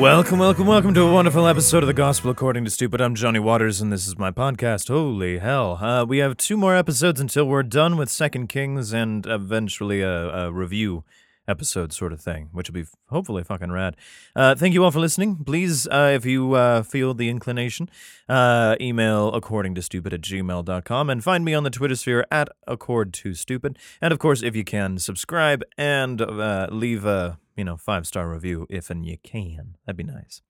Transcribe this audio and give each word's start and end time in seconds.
Welcome, 0.00 0.38
welcome, 0.38 0.66
welcome 0.66 0.94
to 0.94 1.02
a 1.02 1.12
wonderful 1.12 1.46
episode 1.46 1.82
of 1.82 1.86
the 1.86 1.92
Gospel 1.92 2.30
According 2.30 2.64
to 2.64 2.70
Stupid. 2.70 3.02
I'm 3.02 3.14
Johnny 3.14 3.38
Waters, 3.38 3.82
and 3.82 3.92
this 3.92 4.08
is 4.08 4.16
my 4.16 4.30
podcast. 4.30 4.88
Holy 4.88 5.40
hell! 5.40 5.76
Uh, 5.78 6.06
we 6.06 6.18
have 6.18 6.38
two 6.38 6.56
more 6.56 6.74
episodes 6.74 7.20
until 7.20 7.44
we're 7.44 7.62
done 7.62 7.98
with 7.98 8.08
Second 8.08 8.46
Kings, 8.48 8.94
and 8.94 9.26
eventually 9.26 10.00
a, 10.00 10.46
a 10.46 10.52
review 10.52 11.04
episode 11.46 11.92
sort 11.92 12.14
of 12.14 12.20
thing, 12.20 12.48
which 12.52 12.70
will 12.70 12.80
be 12.80 12.88
hopefully 13.10 13.44
fucking 13.44 13.70
rad. 13.70 13.94
Uh, 14.34 14.54
thank 14.54 14.72
you 14.72 14.82
all 14.82 14.90
for 14.90 15.00
listening. 15.00 15.44
Please, 15.44 15.86
uh, 15.88 16.12
if 16.14 16.24
you 16.24 16.54
uh, 16.54 16.82
feel 16.82 17.12
the 17.12 17.28
inclination, 17.28 17.90
uh, 18.26 18.76
email 18.80 19.28
according 19.34 19.74
to 19.74 19.82
stupid 19.82 20.14
at 20.14 20.22
gmail.com 20.22 21.10
and 21.10 21.22
find 21.22 21.44
me 21.44 21.52
on 21.52 21.62
the 21.62 21.70
Twitter 21.70 21.96
sphere 21.96 22.26
at 22.30 22.48
accord 22.66 23.12
to 23.12 23.34
stupid. 23.34 23.78
And 24.00 24.12
of 24.12 24.18
course, 24.18 24.42
if 24.42 24.56
you 24.56 24.64
can, 24.64 24.98
subscribe 24.98 25.62
and 25.76 26.22
uh, 26.22 26.68
leave 26.70 27.04
a 27.04 27.38
you 27.60 27.64
know 27.64 27.76
five 27.76 28.06
star 28.06 28.26
review 28.26 28.66
if 28.70 28.88
and 28.88 29.04
you 29.04 29.18
can. 29.22 29.76
That'd 29.84 29.98
be 29.98 30.02
nice. 30.02 30.40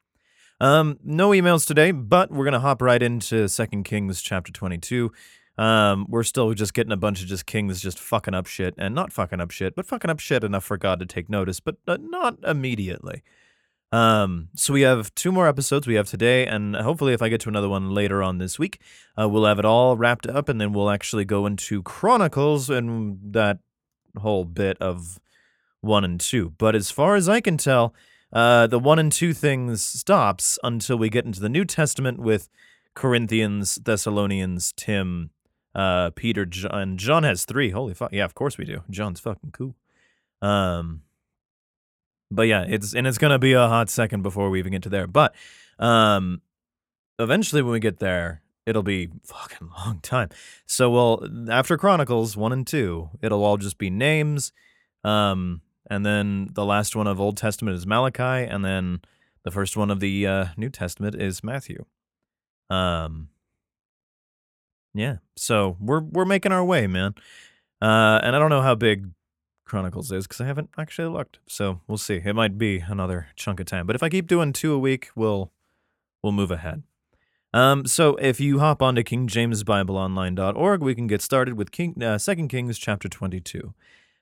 Um, 0.60 1.00
no 1.02 1.30
emails 1.30 1.66
today, 1.66 1.90
but 1.90 2.30
we're 2.30 2.44
gonna 2.44 2.60
hop 2.60 2.80
right 2.80 3.02
into 3.02 3.48
Second 3.48 3.82
Kings 3.82 4.22
chapter 4.22 4.52
twenty-two. 4.52 5.10
Um, 5.58 6.06
we're 6.08 6.22
still 6.22 6.54
just 6.54 6.72
getting 6.72 6.92
a 6.92 6.96
bunch 6.96 7.20
of 7.20 7.26
just 7.26 7.46
kings 7.46 7.80
just 7.80 7.98
fucking 7.98 8.32
up 8.32 8.46
shit 8.46 8.74
and 8.78 8.94
not 8.94 9.12
fucking 9.12 9.40
up 9.40 9.50
shit, 9.50 9.74
but 9.74 9.86
fucking 9.86 10.08
up 10.08 10.20
shit 10.20 10.44
enough 10.44 10.64
for 10.64 10.78
God 10.78 11.00
to 11.00 11.06
take 11.06 11.28
notice, 11.28 11.58
but 11.58 11.78
uh, 11.88 11.98
not 12.00 12.36
immediately. 12.44 13.24
Um, 13.90 14.50
so 14.54 14.72
we 14.72 14.82
have 14.82 15.12
two 15.16 15.32
more 15.32 15.48
episodes 15.48 15.88
we 15.88 15.96
have 15.96 16.08
today, 16.08 16.46
and 16.46 16.76
hopefully, 16.76 17.12
if 17.12 17.22
I 17.22 17.28
get 17.28 17.40
to 17.40 17.48
another 17.48 17.68
one 17.68 17.90
later 17.90 18.22
on 18.22 18.38
this 18.38 18.56
week, 18.56 18.80
uh, 19.20 19.28
we'll 19.28 19.46
have 19.46 19.58
it 19.58 19.64
all 19.64 19.96
wrapped 19.96 20.28
up, 20.28 20.48
and 20.48 20.60
then 20.60 20.72
we'll 20.72 20.90
actually 20.90 21.24
go 21.24 21.44
into 21.44 21.82
Chronicles 21.82 22.70
and 22.70 23.18
that 23.32 23.58
whole 24.16 24.44
bit 24.44 24.78
of 24.80 25.18
one 25.80 26.04
and 26.04 26.20
two. 26.20 26.54
But 26.58 26.74
as 26.74 26.90
far 26.90 27.16
as 27.16 27.28
I 27.28 27.40
can 27.40 27.56
tell, 27.56 27.94
uh, 28.32 28.66
the 28.66 28.78
one 28.78 28.98
and 28.98 29.10
two 29.10 29.32
things 29.32 29.82
stops 29.82 30.58
until 30.62 30.96
we 30.96 31.08
get 31.08 31.24
into 31.24 31.40
the 31.40 31.48
New 31.48 31.64
Testament 31.64 32.18
with 32.18 32.48
Corinthians, 32.94 33.76
Thessalonians, 33.76 34.72
Tim, 34.76 35.30
uh, 35.74 36.10
Peter, 36.10 36.44
John. 36.44 36.96
John 36.96 37.22
has 37.22 37.44
three. 37.44 37.70
Holy 37.70 37.94
fuck! 37.94 38.12
Yeah, 38.12 38.24
of 38.24 38.34
course 38.34 38.58
we 38.58 38.64
do. 38.64 38.82
John's 38.90 39.20
fucking 39.20 39.52
cool. 39.52 39.74
Um, 40.42 41.02
but 42.30 42.42
yeah, 42.42 42.64
it's 42.68 42.94
and 42.94 43.06
it's 43.06 43.18
gonna 43.18 43.38
be 43.38 43.52
a 43.52 43.68
hot 43.68 43.90
second 43.90 44.22
before 44.22 44.50
we 44.50 44.58
even 44.58 44.72
get 44.72 44.82
to 44.82 44.88
there. 44.88 45.06
But 45.06 45.34
um, 45.78 46.42
eventually 47.18 47.62
when 47.62 47.72
we 47.72 47.80
get 47.80 47.98
there, 47.98 48.42
it'll 48.66 48.82
be 48.82 49.08
fucking 49.24 49.70
long 49.78 50.00
time. 50.00 50.28
So 50.66 50.90
we'll 50.90 51.50
after 51.50 51.76
Chronicles 51.76 52.36
one 52.36 52.52
and 52.52 52.66
two, 52.66 53.10
it'll 53.22 53.44
all 53.44 53.56
just 53.56 53.78
be 53.78 53.90
names. 53.90 54.52
Um, 55.04 55.62
and 55.90 56.06
then 56.06 56.48
the 56.52 56.64
last 56.64 56.94
one 56.94 57.08
of 57.08 57.20
Old 57.20 57.36
Testament 57.36 57.76
is 57.76 57.86
Malachi, 57.86 58.22
and 58.48 58.64
then 58.64 59.00
the 59.42 59.50
first 59.50 59.76
one 59.76 59.90
of 59.90 60.00
the 60.00 60.26
uh, 60.26 60.46
New 60.56 60.70
Testament 60.70 61.16
is 61.16 61.42
Matthew. 61.42 61.84
Um, 62.70 63.28
yeah. 64.94 65.16
So 65.36 65.76
we're 65.80 66.00
we're 66.00 66.24
making 66.24 66.52
our 66.52 66.64
way, 66.64 66.86
man. 66.86 67.14
Uh, 67.82 68.20
and 68.22 68.36
I 68.36 68.38
don't 68.38 68.50
know 68.50 68.62
how 68.62 68.74
big 68.74 69.08
Chronicles 69.64 70.12
is 70.12 70.26
because 70.26 70.40
I 70.40 70.46
haven't 70.46 70.70
actually 70.78 71.08
looked. 71.08 71.38
So 71.46 71.80
we'll 71.86 71.98
see. 71.98 72.22
It 72.24 72.34
might 72.34 72.58
be 72.58 72.78
another 72.78 73.28
chunk 73.34 73.60
of 73.60 73.66
time. 73.66 73.86
But 73.86 73.96
if 73.96 74.02
I 74.02 74.08
keep 74.08 74.26
doing 74.26 74.52
two 74.52 74.72
a 74.72 74.78
week, 74.78 75.10
we'll 75.16 75.50
we'll 76.22 76.32
move 76.32 76.50
ahead. 76.50 76.82
Um, 77.52 77.84
so 77.84 78.14
if 78.16 78.38
you 78.38 78.60
hop 78.60 78.80
onto 78.80 79.02
KingJamesBibleOnline.org, 79.02 80.82
we 80.82 80.94
can 80.94 81.08
get 81.08 81.20
started 81.20 81.54
with 81.54 81.72
King 81.72 82.00
uh, 82.00 82.18
Second 82.18 82.48
Kings 82.48 82.78
chapter 82.78 83.08
twenty-two. 83.08 83.74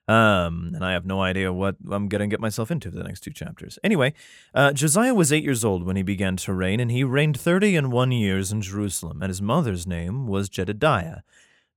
Um, 0.09 0.73
and 0.75 0.83
I 0.83 0.93
have 0.93 1.05
no 1.05 1.21
idea 1.21 1.53
what 1.53 1.77
I'm 1.91 2.09
going 2.09 2.21
to 2.21 2.27
get 2.27 2.41
myself 2.41 2.71
into 2.71 2.91
for 2.91 2.97
the 2.97 3.05
next 3.05 3.21
two 3.21 3.31
chapters. 3.31 3.79
Anyway, 3.85 4.15
uh, 4.55 4.73
Josiah 4.73 5.13
was 5.13 5.33
eight 5.33 5.45
years 5.45 5.67
old 5.67 5.85
when 5.85 5.97
he 5.97 6.03
began 6.03 6.37
to 6.39 6.55
reign, 6.55 6.81
and 6.81 6.91
he 6.91 7.05
reigned 7.05 7.39
thirty 7.39 7.77
and 7.77 7.93
one 7.93 8.11
years 8.11 8.51
in 8.51 8.63
Jerusalem. 8.63 9.21
And 9.21 9.29
his 9.29 9.43
mother's 9.43 9.87
name 9.87 10.27
was 10.27 10.49
Jedidiah, 10.49 11.23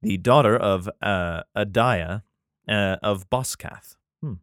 the 0.01 0.17
daughter 0.17 0.55
of 0.55 0.89
uh, 1.01 1.43
Adiah 1.57 2.21
uh, 2.69 2.95
of 3.03 3.29
Boscath. 3.29 3.97
Hmm. 4.21 4.35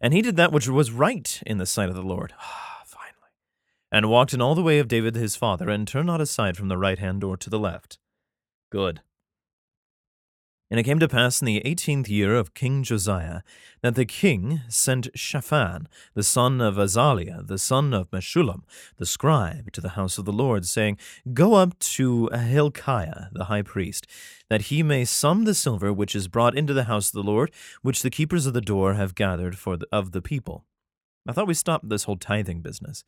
And 0.00 0.14
he 0.14 0.22
did 0.22 0.36
that 0.36 0.52
which 0.52 0.66
was 0.66 0.90
right 0.90 1.42
in 1.44 1.58
the 1.58 1.66
sight 1.66 1.90
of 1.90 1.94
the 1.94 2.02
Lord. 2.02 2.32
Finally. 2.86 3.12
And 3.92 4.08
walked 4.08 4.32
in 4.32 4.40
all 4.40 4.54
the 4.54 4.62
way 4.62 4.78
of 4.78 4.88
David 4.88 5.14
his 5.14 5.36
father, 5.36 5.68
and 5.68 5.86
turned 5.86 6.06
not 6.06 6.22
aside 6.22 6.56
from 6.56 6.68
the 6.68 6.78
right 6.78 6.98
hand 6.98 7.22
or 7.22 7.36
to 7.36 7.50
the 7.50 7.58
left. 7.58 7.98
Good. 8.72 9.02
And 10.68 10.80
it 10.80 10.82
came 10.82 10.98
to 10.98 11.06
pass 11.06 11.40
in 11.40 11.46
the 11.46 11.64
eighteenth 11.64 12.08
year 12.08 12.34
of 12.34 12.52
King 12.52 12.82
Josiah 12.82 13.42
that 13.82 13.94
the 13.94 14.04
king 14.04 14.62
sent 14.68 15.08
Shaphan, 15.14 15.86
the 16.14 16.24
son 16.24 16.60
of 16.60 16.74
Azaliah, 16.74 17.46
the 17.46 17.58
son 17.58 17.94
of 17.94 18.10
Meshullam, 18.10 18.62
the 18.96 19.06
scribe, 19.06 19.70
to 19.72 19.80
the 19.80 19.90
house 19.90 20.18
of 20.18 20.24
the 20.24 20.32
Lord, 20.32 20.66
saying, 20.66 20.98
Go 21.32 21.54
up 21.54 21.78
to 21.78 22.28
Hilkiah, 22.30 23.28
the 23.32 23.44
high 23.44 23.62
priest, 23.62 24.08
that 24.50 24.62
he 24.62 24.82
may 24.82 25.04
sum 25.04 25.44
the 25.44 25.54
silver 25.54 25.92
which 25.92 26.16
is 26.16 26.26
brought 26.26 26.56
into 26.56 26.74
the 26.74 26.84
house 26.84 27.08
of 27.08 27.12
the 27.12 27.30
Lord, 27.30 27.52
which 27.82 28.02
the 28.02 28.10
keepers 28.10 28.44
of 28.46 28.52
the 28.52 28.60
door 28.60 28.94
have 28.94 29.14
gathered 29.14 29.56
for 29.56 29.76
the, 29.76 29.86
of 29.92 30.10
the 30.10 30.22
people. 30.22 30.64
I 31.28 31.32
thought 31.32 31.46
we 31.46 31.54
stopped 31.54 31.88
this 31.88 32.04
whole 32.04 32.16
tithing 32.16 32.60
business. 32.60 33.04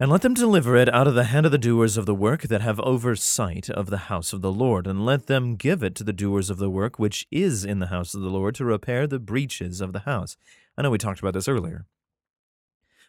And 0.00 0.12
let 0.12 0.22
them 0.22 0.34
deliver 0.34 0.76
it 0.76 0.88
out 0.94 1.08
of 1.08 1.16
the 1.16 1.24
hand 1.24 1.44
of 1.44 1.50
the 1.50 1.58
doers 1.58 1.96
of 1.96 2.06
the 2.06 2.14
work 2.14 2.42
that 2.42 2.60
have 2.60 2.78
oversight 2.78 3.68
of 3.68 3.90
the 3.90 4.06
house 4.06 4.32
of 4.32 4.42
the 4.42 4.52
Lord, 4.52 4.86
and 4.86 5.04
let 5.04 5.26
them 5.26 5.56
give 5.56 5.82
it 5.82 5.96
to 5.96 6.04
the 6.04 6.12
doers 6.12 6.50
of 6.50 6.58
the 6.58 6.70
work 6.70 7.00
which 7.00 7.26
is 7.32 7.64
in 7.64 7.80
the 7.80 7.88
house 7.88 8.14
of 8.14 8.20
the 8.20 8.30
Lord 8.30 8.54
to 8.54 8.64
repair 8.64 9.08
the 9.08 9.18
breaches 9.18 9.80
of 9.80 9.92
the 9.92 10.00
house. 10.00 10.36
I 10.76 10.82
know 10.82 10.90
we 10.90 10.98
talked 10.98 11.18
about 11.18 11.34
this 11.34 11.48
earlier. 11.48 11.86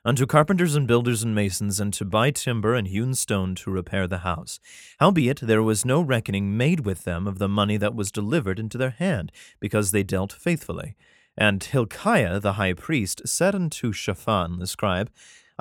Unto 0.03 0.25
carpenters 0.25 0.75
and 0.75 0.87
builders 0.87 1.21
and 1.21 1.35
masons, 1.35 1.79
and 1.79 1.93
to 1.93 2.05
buy 2.05 2.31
timber 2.31 2.73
and 2.73 2.87
hewn 2.87 3.13
stone 3.13 3.53
to 3.55 3.69
repair 3.69 4.07
the 4.07 4.19
house. 4.19 4.59
Howbeit 4.99 5.41
there 5.41 5.61
was 5.61 5.85
no 5.85 6.01
reckoning 6.01 6.57
made 6.57 6.79
with 6.79 7.03
them 7.03 7.27
of 7.27 7.37
the 7.37 7.49
money 7.49 7.77
that 7.77 7.93
was 7.93 8.11
delivered 8.11 8.57
into 8.57 8.79
their 8.79 8.89
hand, 8.89 9.31
because 9.59 9.91
they 9.91 10.01
dealt 10.01 10.33
faithfully. 10.33 10.95
And 11.37 11.63
Hilkiah 11.63 12.39
the 12.39 12.53
high 12.53 12.73
priest 12.73 13.21
said 13.27 13.53
unto 13.53 13.91
Shaphan 13.91 14.57
the 14.57 14.65
scribe, 14.65 15.11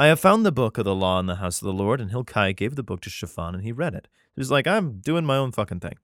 I 0.00 0.06
have 0.06 0.20
found 0.20 0.46
the 0.46 0.52
book 0.52 0.78
of 0.78 0.84
the 0.84 0.94
law 0.94 1.18
in 1.18 1.26
the 1.26 1.34
house 1.34 1.60
of 1.60 1.66
the 1.66 1.72
Lord, 1.72 2.00
and 2.00 2.12
Hilkiah 2.12 2.52
gave 2.52 2.76
the 2.76 2.84
book 2.84 3.00
to 3.00 3.10
Shaphan, 3.10 3.56
and 3.56 3.64
he 3.64 3.72
read 3.72 3.96
it. 3.96 4.06
He 4.32 4.40
was 4.40 4.48
like, 4.48 4.64
I'm 4.64 5.00
doing 5.00 5.24
my 5.24 5.36
own 5.36 5.50
fucking 5.50 5.80
thing. 5.80 5.96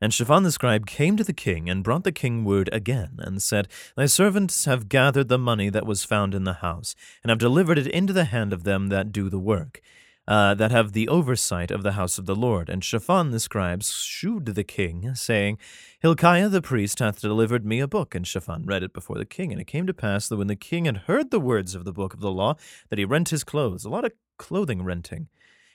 And 0.00 0.12
Shaphan 0.12 0.42
the 0.42 0.50
scribe 0.50 0.84
came 0.84 1.16
to 1.16 1.22
the 1.22 1.32
king, 1.32 1.70
and 1.70 1.84
brought 1.84 2.02
the 2.02 2.10
king 2.10 2.44
word 2.44 2.68
again, 2.72 3.18
and 3.18 3.40
said, 3.40 3.68
Thy 3.96 4.06
servants 4.06 4.64
have 4.64 4.88
gathered 4.88 5.28
the 5.28 5.38
money 5.38 5.70
that 5.70 5.86
was 5.86 6.02
found 6.02 6.34
in 6.34 6.42
the 6.42 6.54
house, 6.54 6.96
and 7.22 7.30
have 7.30 7.38
delivered 7.38 7.78
it 7.78 7.86
into 7.86 8.12
the 8.12 8.24
hand 8.24 8.52
of 8.52 8.64
them 8.64 8.88
that 8.88 9.12
do 9.12 9.28
the 9.28 9.38
work 9.38 9.80
uh, 10.28 10.54
that 10.54 10.70
have 10.70 10.92
the 10.92 11.08
oversight 11.08 11.70
of 11.70 11.82
the 11.82 11.92
house 11.92 12.18
of 12.18 12.26
the 12.26 12.36
Lord. 12.36 12.68
And 12.68 12.84
Shaphan 12.84 13.30
the 13.30 13.40
scribe 13.40 13.82
shewed 13.82 14.46
the 14.46 14.64
king, 14.64 15.14
saying, 15.14 15.58
Hilkiah 16.00 16.48
the 16.48 16.62
priest 16.62 17.00
hath 17.00 17.20
delivered 17.20 17.64
me 17.66 17.80
a 17.80 17.88
book. 17.88 18.14
And 18.14 18.26
Shaphan 18.26 18.64
read 18.66 18.82
it 18.82 18.92
before 18.92 19.18
the 19.18 19.24
king. 19.24 19.52
And 19.52 19.60
it 19.60 19.66
came 19.66 19.86
to 19.86 19.94
pass 19.94 20.28
that 20.28 20.36
when 20.36 20.46
the 20.46 20.56
king 20.56 20.84
had 20.84 20.98
heard 20.98 21.30
the 21.30 21.40
words 21.40 21.74
of 21.74 21.84
the 21.84 21.92
book 21.92 22.14
of 22.14 22.20
the 22.20 22.30
law, 22.30 22.54
that 22.88 22.98
he 22.98 23.04
rent 23.04 23.30
his 23.30 23.44
clothes. 23.44 23.84
A 23.84 23.90
lot 23.90 24.04
of 24.04 24.12
clothing 24.38 24.82
renting. 24.82 25.28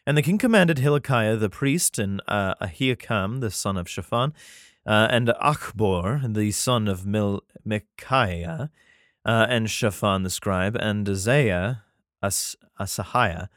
And 0.06 0.18
the 0.18 0.22
king 0.22 0.38
commanded 0.38 0.80
Hilkiah 0.80 1.36
the 1.36 1.50
priest, 1.50 2.00
and 2.00 2.22
uh, 2.30 2.56
Ahikam 2.62 3.42
the 3.42 3.52
son 3.52 3.76
of 3.76 3.90
Shaphan, 3.90 4.34
uh, 4.86 5.08
and 5.12 5.28
Achbor 5.42 6.34
the 6.34 6.52
son 6.52 6.88
of 6.88 7.06
Mil- 7.06 7.44
Micaiah, 7.66 8.72
uh, 9.26 9.46
and 9.50 9.70
Shaphan 9.70 10.24
the 10.24 10.30
scribe, 10.30 10.78
and 10.78 11.10
Isaiah, 11.10 11.84
As- 12.24 12.56
Asahiah, 12.80 13.50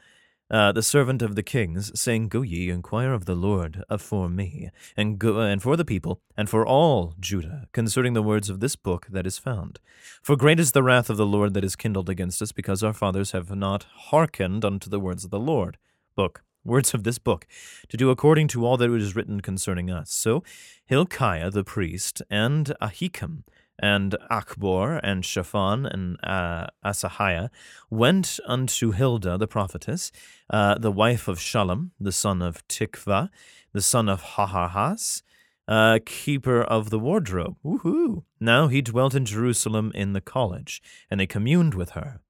uh, 0.51 0.71
the 0.73 0.83
servant 0.83 1.21
of 1.21 1.35
the 1.35 1.43
kings, 1.43 1.97
saying, 1.99 2.27
Go 2.27 2.41
ye, 2.41 2.69
inquire 2.69 3.13
of 3.13 3.25
the 3.25 3.35
Lord 3.35 3.83
uh, 3.89 3.97
for 3.97 4.27
me, 4.27 4.69
and, 4.97 5.17
go, 5.17 5.39
uh, 5.39 5.45
and 5.45 5.63
for 5.63 5.77
the 5.77 5.85
people, 5.85 6.19
and 6.35 6.49
for 6.49 6.65
all 6.65 7.15
Judah, 7.19 7.67
concerning 7.71 8.13
the 8.13 8.21
words 8.21 8.49
of 8.49 8.59
this 8.59 8.75
book 8.75 9.07
that 9.09 9.25
is 9.25 9.37
found. 9.37 9.79
For 10.21 10.35
great 10.35 10.59
is 10.59 10.73
the 10.73 10.83
wrath 10.83 11.09
of 11.09 11.15
the 11.15 11.25
Lord 11.25 11.53
that 11.53 11.63
is 11.63 11.77
kindled 11.77 12.09
against 12.09 12.41
us, 12.41 12.51
because 12.51 12.83
our 12.83 12.93
fathers 12.93 13.31
have 13.31 13.55
not 13.55 13.85
hearkened 14.09 14.65
unto 14.65 14.89
the 14.89 14.99
words 14.99 15.23
of 15.23 15.31
the 15.31 15.39
Lord. 15.39 15.77
Book. 16.15 16.43
Words 16.63 16.93
of 16.93 17.03
this 17.03 17.17
book, 17.17 17.47
to 17.89 17.97
do 17.97 18.11
according 18.11 18.47
to 18.49 18.63
all 18.63 18.77
that 18.77 18.91
is 18.91 19.15
written 19.15 19.41
concerning 19.41 19.89
us. 19.89 20.13
So 20.13 20.43
Hilkiah 20.85 21.49
the 21.49 21.63
priest 21.63 22.21
and 22.29 22.71
Ahikam 22.79 23.45
and 23.81 24.15
Achbor 24.29 24.99
and 25.03 25.25
Shaphan 25.25 25.85
and 25.85 26.17
uh, 26.23 26.67
Asahiah 26.85 27.49
went 27.89 28.39
unto 28.45 28.93
Huldah 28.93 29.37
the 29.37 29.47
prophetess, 29.47 30.11
uh, 30.49 30.77
the 30.77 30.91
wife 30.91 31.27
of 31.27 31.39
Shallum, 31.39 31.89
the 31.99 32.11
son 32.11 32.41
of 32.41 32.65
Tikvah, 32.67 33.29
the 33.73 33.81
son 33.81 34.07
of 34.07 34.21
Harhas, 34.21 35.23
uh, 35.67 35.99
keeper 36.05 36.61
of 36.61 36.89
the 36.91 36.99
wardrobe. 36.99 37.55
Woohoo! 37.65 38.23
Now 38.39 38.67
he 38.67 38.81
dwelt 38.81 39.15
in 39.15 39.25
Jerusalem 39.25 39.91
in 39.95 40.13
the 40.13 40.21
college, 40.21 40.81
and 41.09 41.19
they 41.19 41.27
communed 41.27 41.73
with 41.73 41.91
her. 41.91 42.21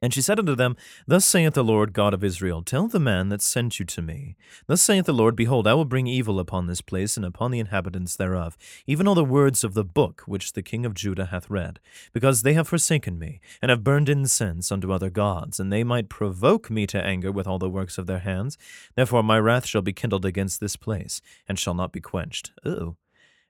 And 0.00 0.14
she 0.14 0.22
said 0.22 0.38
unto 0.38 0.54
them, 0.54 0.76
Thus 1.08 1.24
saith 1.24 1.54
the 1.54 1.64
Lord 1.64 1.92
God 1.92 2.14
of 2.14 2.22
Israel, 2.22 2.62
Tell 2.62 2.86
the 2.86 3.00
man 3.00 3.30
that 3.30 3.42
sent 3.42 3.80
you 3.80 3.86
to 3.86 4.00
me. 4.00 4.36
Thus 4.68 4.80
saith 4.80 5.06
the 5.06 5.12
Lord, 5.12 5.34
Behold, 5.34 5.66
I 5.66 5.74
will 5.74 5.84
bring 5.84 6.06
evil 6.06 6.38
upon 6.38 6.66
this 6.66 6.80
place 6.80 7.16
and 7.16 7.26
upon 7.26 7.50
the 7.50 7.58
inhabitants 7.58 8.14
thereof, 8.14 8.56
even 8.86 9.08
all 9.08 9.16
the 9.16 9.24
words 9.24 9.64
of 9.64 9.74
the 9.74 9.84
book 9.84 10.22
which 10.26 10.52
the 10.52 10.62
king 10.62 10.86
of 10.86 10.94
Judah 10.94 11.26
hath 11.26 11.50
read, 11.50 11.80
because 12.12 12.42
they 12.42 12.52
have 12.52 12.68
forsaken 12.68 13.18
me, 13.18 13.40
and 13.60 13.70
have 13.70 13.82
burned 13.82 14.08
incense 14.08 14.70
unto 14.70 14.92
other 14.92 15.10
gods, 15.10 15.58
and 15.58 15.72
they 15.72 15.82
might 15.82 16.08
provoke 16.08 16.70
me 16.70 16.86
to 16.86 17.04
anger 17.04 17.32
with 17.32 17.48
all 17.48 17.58
the 17.58 17.68
works 17.68 17.98
of 17.98 18.06
their 18.06 18.20
hands. 18.20 18.56
Therefore 18.94 19.24
my 19.24 19.38
wrath 19.40 19.66
shall 19.66 19.82
be 19.82 19.92
kindled 19.92 20.24
against 20.24 20.60
this 20.60 20.76
place, 20.76 21.20
and 21.48 21.58
shall 21.58 21.74
not 21.74 21.90
be 21.90 22.00
quenched. 22.00 22.52
Oh. 22.64 22.94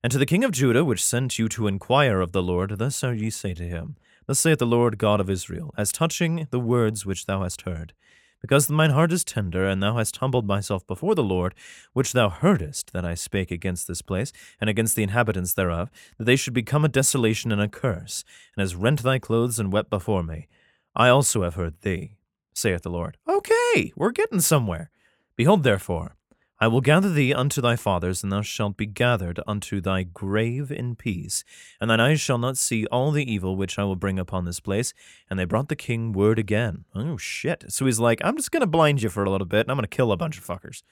And 0.02 0.10
to 0.12 0.18
the 0.18 0.26
king 0.26 0.44
of 0.44 0.52
Judah, 0.52 0.84
which 0.84 1.04
sent 1.04 1.38
you 1.38 1.48
to 1.50 1.66
inquire 1.66 2.20
of 2.20 2.32
the 2.32 2.42
Lord, 2.42 2.78
thus 2.78 3.00
shall 3.00 3.12
ye 3.12 3.28
say 3.28 3.52
to 3.52 3.64
him, 3.64 3.96
Thus 4.28 4.40
saith 4.40 4.58
the 4.58 4.66
Lord 4.66 4.98
God 4.98 5.20
of 5.20 5.30
Israel, 5.30 5.72
as 5.78 5.90
touching 5.90 6.48
the 6.50 6.60
words 6.60 7.06
which 7.06 7.24
thou 7.24 7.44
hast 7.44 7.62
heard. 7.62 7.94
Because 8.42 8.68
mine 8.68 8.90
heart 8.90 9.10
is 9.10 9.24
tender, 9.24 9.66
and 9.66 9.82
thou 9.82 9.96
hast 9.96 10.18
humbled 10.18 10.46
myself 10.46 10.86
before 10.86 11.14
the 11.14 11.22
Lord, 11.22 11.54
which 11.94 12.12
thou 12.12 12.28
heardest 12.28 12.92
that 12.92 13.06
I 13.06 13.14
spake 13.14 13.50
against 13.50 13.88
this 13.88 14.02
place, 14.02 14.30
and 14.60 14.68
against 14.68 14.96
the 14.96 15.02
inhabitants 15.02 15.54
thereof, 15.54 15.90
that 16.18 16.24
they 16.24 16.36
should 16.36 16.52
become 16.52 16.84
a 16.84 16.90
desolation 16.90 17.50
and 17.50 17.62
a 17.62 17.68
curse, 17.68 18.22
and 18.54 18.60
hast 18.60 18.74
rent 18.74 19.02
thy 19.02 19.18
clothes 19.18 19.58
and 19.58 19.72
wept 19.72 19.88
before 19.88 20.22
me. 20.22 20.46
I 20.94 21.08
also 21.08 21.42
have 21.42 21.54
heard 21.54 21.80
thee, 21.80 22.18
saith 22.52 22.82
the 22.82 22.90
Lord. 22.90 23.16
Okay, 23.26 23.94
we're 23.96 24.10
getting 24.10 24.40
somewhere. 24.40 24.90
Behold, 25.36 25.62
therefore, 25.62 26.17
I 26.60 26.66
will 26.66 26.80
gather 26.80 27.12
thee 27.12 27.32
unto 27.32 27.60
thy 27.60 27.76
fathers, 27.76 28.24
and 28.24 28.32
thou 28.32 28.42
shalt 28.42 28.76
be 28.76 28.86
gathered 28.86 29.38
unto 29.46 29.80
thy 29.80 30.02
grave 30.02 30.72
in 30.72 30.96
peace, 30.96 31.44
and 31.80 31.88
thine 31.88 32.00
eyes 32.00 32.20
shall 32.20 32.38
not 32.38 32.58
see 32.58 32.84
all 32.86 33.12
the 33.12 33.30
evil 33.30 33.54
which 33.54 33.78
I 33.78 33.84
will 33.84 33.94
bring 33.94 34.18
upon 34.18 34.44
this 34.44 34.58
place. 34.58 34.92
And 35.30 35.38
they 35.38 35.44
brought 35.44 35.68
the 35.68 35.76
king 35.76 36.12
word 36.12 36.36
again. 36.38 36.84
Oh, 36.96 37.16
shit. 37.16 37.64
So 37.68 37.86
he's 37.86 38.00
like, 38.00 38.20
I'm 38.24 38.36
just 38.36 38.50
going 38.50 38.62
to 38.62 38.66
blind 38.66 39.02
you 39.02 39.08
for 39.08 39.22
a 39.22 39.30
little 39.30 39.46
bit, 39.46 39.60
and 39.60 39.70
I'm 39.70 39.76
going 39.76 39.84
to 39.84 39.96
kill 39.96 40.10
a 40.10 40.16
bunch 40.16 40.36
of 40.36 40.44
fuckers. 40.44 40.82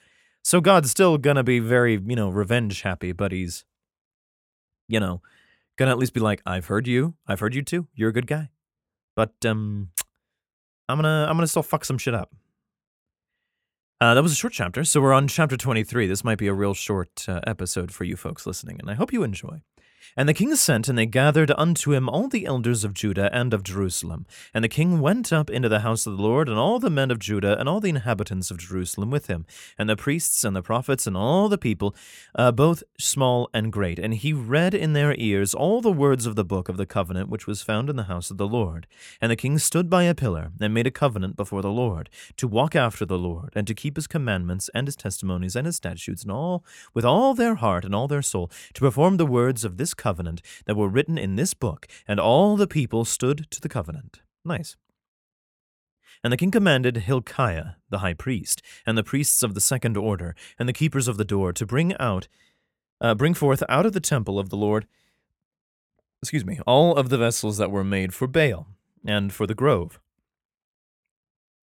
So 0.41 0.61
God's 0.61 0.89
still 0.89 1.17
going 1.17 1.35
to 1.35 1.43
be 1.43 1.59
very, 1.59 2.01
you 2.05 2.15
know, 2.15 2.29
revenge 2.29 2.83
happy, 2.83 3.11
but 3.11 3.33
he's, 3.33 3.65
you 4.87 5.01
know, 5.01 5.21
going 5.75 5.87
to 5.87 5.91
at 5.91 5.97
least 5.97 6.13
be 6.13 6.21
like, 6.21 6.41
I've 6.45 6.67
heard 6.67 6.87
you. 6.87 7.15
I've 7.27 7.41
heard 7.41 7.53
you 7.53 7.61
too. 7.61 7.87
You're 7.93 8.09
a 8.09 8.13
good 8.13 8.27
guy. 8.27 8.51
But, 9.17 9.33
um, 9.45 9.89
I'm 10.87 11.01
to, 11.01 11.07
I'm 11.07 11.37
to 11.37 11.47
still 11.47 11.63
fuck 11.63 11.83
some 11.83 11.97
shit 11.97 12.13
up. 12.13 12.33
Uh, 13.99 14.13
that 14.13 14.21
was 14.21 14.31
a 14.31 14.35
short 14.35 14.53
chapter, 14.53 14.83
so 14.83 15.01
we're 15.01 15.13
on 15.13 15.27
chapter 15.27 15.57
23. 15.57 16.05
This 16.05 16.23
might 16.23 16.37
be 16.37 16.45
a 16.45 16.53
real 16.53 16.75
short 16.75 17.25
uh, 17.27 17.41
episode 17.47 17.91
for 17.91 18.03
you 18.03 18.15
folks 18.15 18.45
listening, 18.45 18.79
and 18.79 18.91
I 18.91 18.93
hope 18.93 19.11
you 19.11 19.23
enjoy. 19.23 19.61
And 20.15 20.27
the 20.27 20.33
king 20.33 20.55
sent, 20.55 20.87
and 20.87 20.97
they 20.97 21.05
gathered 21.05 21.51
unto 21.57 21.93
him 21.93 22.09
all 22.09 22.27
the 22.27 22.45
elders 22.45 22.83
of 22.83 22.93
Judah 22.93 23.29
and 23.33 23.53
of 23.53 23.63
Jerusalem. 23.63 24.25
And 24.53 24.63
the 24.63 24.69
king 24.69 24.99
went 24.99 25.31
up 25.31 25.49
into 25.49 25.69
the 25.69 25.81
house 25.81 26.07
of 26.07 26.17
the 26.17 26.23
Lord, 26.23 26.49
and 26.49 26.57
all 26.57 26.79
the 26.79 26.89
men 26.89 27.11
of 27.11 27.19
Judah, 27.19 27.59
and 27.59 27.69
all 27.69 27.79
the 27.79 27.89
inhabitants 27.89 28.49
of 28.49 28.57
Jerusalem 28.57 29.11
with 29.11 29.27
him, 29.27 29.45
and 29.77 29.89
the 29.89 29.95
priests, 29.95 30.43
and 30.43 30.55
the 30.55 30.61
prophets, 30.61 31.05
and 31.05 31.15
all 31.15 31.49
the 31.49 31.57
people, 31.57 31.95
uh, 32.35 32.51
both 32.51 32.83
small 32.97 33.49
and 33.53 33.71
great. 33.71 33.99
And 33.99 34.13
he 34.13 34.33
read 34.33 34.73
in 34.73 34.93
their 34.93 35.13
ears 35.17 35.53
all 35.53 35.81
the 35.81 35.91
words 35.91 36.25
of 36.25 36.35
the 36.35 36.45
book 36.45 36.69
of 36.69 36.77
the 36.77 36.85
covenant 36.85 37.29
which 37.29 37.45
was 37.45 37.61
found 37.61 37.89
in 37.89 37.95
the 37.95 38.03
house 38.03 38.31
of 38.31 38.37
the 38.37 38.47
Lord. 38.47 38.87
And 39.21 39.31
the 39.31 39.35
king 39.35 39.57
stood 39.59 39.89
by 39.89 40.03
a 40.03 40.15
pillar, 40.15 40.51
and 40.59 40.73
made 40.73 40.87
a 40.87 40.91
covenant 40.91 41.35
before 41.35 41.61
the 41.61 41.69
Lord, 41.69 42.09
to 42.37 42.47
walk 42.47 42.75
after 42.75 43.05
the 43.05 43.17
Lord, 43.17 43.51
and 43.55 43.67
to 43.67 43.73
keep 43.73 43.95
his 43.95 44.07
commandments, 44.07 44.69
and 44.73 44.87
his 44.87 44.95
testimonies, 44.95 45.55
and 45.55 45.65
his 45.65 45.75
statutes, 45.75 46.23
and 46.23 46.31
all 46.31 46.63
with 46.93 47.05
all 47.05 47.33
their 47.33 47.55
heart 47.55 47.85
and 47.85 47.93
all 47.93 48.07
their 48.07 48.21
soul, 48.21 48.49
to 48.73 48.81
perform 48.81 49.17
the 49.17 49.25
words 49.25 49.63
of 49.63 49.77
this 49.77 49.93
covenant 49.97 50.41
that 50.65 50.75
were 50.75 50.87
written 50.87 51.17
in 51.17 51.35
this 51.35 51.53
book, 51.53 51.87
and 52.07 52.19
all 52.19 52.55
the 52.55 52.67
people 52.67 53.05
stood 53.05 53.47
to 53.51 53.59
the 53.59 53.69
covenant. 53.69 54.21
Nice. 54.45 54.77
And 56.23 56.33
the 56.33 56.37
king 56.37 56.51
commanded 56.51 56.97
Hilkiah, 56.97 57.71
the 57.89 57.99
high 57.99 58.13
priest, 58.13 58.61
and 58.85 58.97
the 58.97 59.03
priests 59.03 59.43
of 59.43 59.53
the 59.53 59.61
second 59.61 59.97
order, 59.97 60.35
and 60.57 60.67
the 60.67 60.73
keepers 60.73 61.07
of 61.07 61.17
the 61.17 61.25
door, 61.25 61.53
to 61.53 61.65
bring 61.65 61.95
out, 61.97 62.27
uh, 63.01 63.13
bring 63.13 63.33
forth 63.33 63.63
out 63.69 63.85
of 63.85 63.93
the 63.93 63.99
temple 63.99 64.39
of 64.39 64.49
the 64.49 64.57
Lord, 64.57 64.87
excuse 66.21 66.45
me, 66.45 66.59
all 66.65 66.95
of 66.95 67.09
the 67.09 67.17
vessels 67.17 67.57
that 67.57 67.71
were 67.71 67.83
made 67.83 68.13
for 68.13 68.27
Baal, 68.27 68.67
and 69.05 69.31
for 69.31 69.45
the 69.45 69.53
grove, 69.53 69.99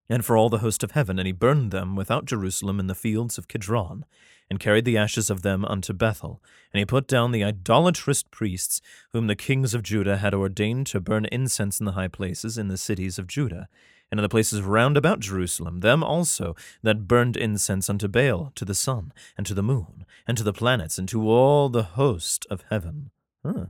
and 0.08 0.24
for 0.24 0.36
all 0.36 0.48
the 0.48 0.58
host 0.58 0.82
of 0.82 0.92
heaven, 0.92 1.18
and 1.18 1.26
he 1.26 1.32
burned 1.32 1.70
them 1.70 1.96
without 1.96 2.24
Jerusalem 2.24 2.80
in 2.80 2.86
the 2.86 2.94
fields 2.94 3.38
of 3.38 3.48
Kidron 3.48 4.04
and 4.50 4.60
carried 4.60 4.84
the 4.84 4.96
ashes 4.96 5.30
of 5.30 5.42
them 5.42 5.64
unto 5.64 5.92
Bethel. 5.92 6.42
And 6.72 6.78
he 6.78 6.84
put 6.84 7.06
down 7.06 7.32
the 7.32 7.44
idolatrous 7.44 8.22
priests, 8.22 8.80
whom 9.12 9.26
the 9.26 9.36
kings 9.36 9.74
of 9.74 9.82
Judah 9.82 10.18
had 10.18 10.34
ordained 10.34 10.86
to 10.88 11.00
burn 11.00 11.26
incense 11.26 11.80
in 11.80 11.86
the 11.86 11.92
high 11.92 12.08
places 12.08 12.58
in 12.58 12.68
the 12.68 12.76
cities 12.76 13.18
of 13.18 13.26
Judah, 13.26 13.68
and 14.10 14.18
in 14.18 14.22
the 14.22 14.28
places 14.28 14.62
round 14.62 14.96
about 14.96 15.20
Jerusalem, 15.20 15.80
them 15.80 16.02
also 16.02 16.56
that 16.82 17.06
burned 17.06 17.36
incense 17.36 17.90
unto 17.90 18.08
Baal, 18.08 18.52
to 18.54 18.64
the 18.64 18.74
sun, 18.74 19.12
and 19.36 19.46
to 19.46 19.54
the 19.54 19.62
moon, 19.62 20.06
and 20.26 20.36
to 20.38 20.44
the 20.44 20.52
planets, 20.52 20.98
and 20.98 21.08
to 21.10 21.28
all 21.28 21.68
the 21.68 21.82
host 21.82 22.46
of 22.50 22.64
heaven. 22.70 23.10
Huh. 23.44 23.66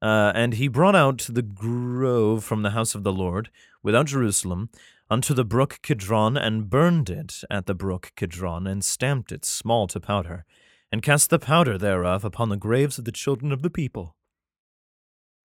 Uh, 0.00 0.30
and 0.34 0.54
he 0.54 0.68
brought 0.68 0.94
out 0.94 1.26
the 1.28 1.42
grove 1.42 2.44
from 2.44 2.62
the 2.62 2.70
house 2.70 2.94
of 2.94 3.02
the 3.02 3.12
Lord, 3.12 3.50
without 3.82 4.06
Jerusalem, 4.06 4.70
unto 5.10 5.34
the 5.34 5.44
brook 5.44 5.80
Kidron, 5.82 6.36
and 6.36 6.68
burned 6.68 7.08
it 7.10 7.42
at 7.50 7.66
the 7.66 7.74
brook 7.74 8.12
Kidron, 8.16 8.66
and 8.66 8.84
stamped 8.84 9.32
it 9.32 9.44
small 9.44 9.86
to 9.88 10.00
powder, 10.00 10.44
and 10.92 11.02
cast 11.02 11.30
the 11.30 11.38
powder 11.38 11.78
thereof 11.78 12.24
upon 12.24 12.48
the 12.48 12.56
graves 12.56 12.98
of 12.98 13.04
the 13.04 13.12
children 13.12 13.52
of 13.52 13.62
the 13.62 13.70
people. 13.70 14.16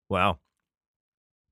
Wow. 0.09 0.39